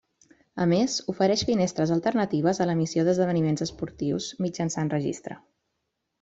A 0.63 0.65
més 0.69 0.95
ofereix 1.13 1.43
finestres 1.49 1.93
alternatives 1.97 2.61
a 2.65 2.67
l'emissió 2.69 3.05
d'esdeveniments 3.09 3.67
esportius, 3.67 4.33
mitjançant 4.47 4.93
registre. 4.97 5.39